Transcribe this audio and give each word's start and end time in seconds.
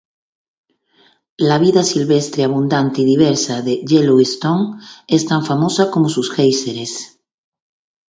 La 1.49 1.59
vida 1.59 1.83
silvestre 1.83 2.43
abundante 2.43 3.03
y 3.03 3.05
diversa 3.05 3.61
de 3.61 3.83
Yellowstone 3.87 4.81
es 5.07 5.27
tan 5.27 5.45
famosa 5.45 5.91
como 5.91 6.09
sus 6.09 6.31
géiseres 6.31 7.19